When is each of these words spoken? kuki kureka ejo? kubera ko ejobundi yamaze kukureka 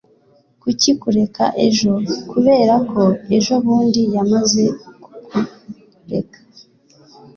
kuki 0.61 0.89
kureka 1.01 1.45
ejo? 1.67 1.93
kubera 2.31 2.73
ko 2.91 3.03
ejobundi 3.37 4.01
yamaze 4.15 4.63
kukureka 5.31 6.39